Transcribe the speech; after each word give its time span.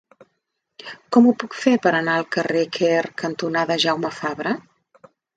Com 1.17 1.25
ho 1.25 1.33
puc 1.41 1.57
fer 1.65 1.73
per 1.83 1.91
anar 1.97 2.15
al 2.19 2.25
carrer 2.35 2.63
Quer 2.77 3.03
cantonada 3.23 3.77
Jaume 3.83 4.11
Fabre? 4.21 4.55